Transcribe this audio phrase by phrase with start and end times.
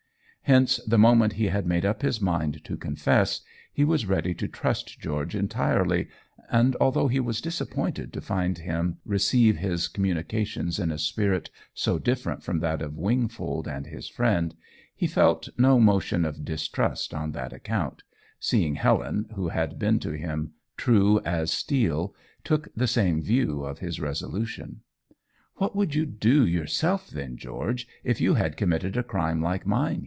[0.45, 3.39] Hence the moment he had made up his mind to confess,
[3.71, 6.09] he was ready to trust George entirely,
[6.49, 11.97] and although he was disappointed to find him receive his communication in a spirit so
[11.99, 14.53] different from that of Wingfold and his friend,
[14.93, 18.03] he felt no motion of distrust on that account,
[18.37, 22.13] seeing Helen, who had been to him true as steel,
[22.43, 24.81] took the same view of his resolution.
[25.57, 29.99] "What would you do yourself then, George, if you had committed a crime like mine?"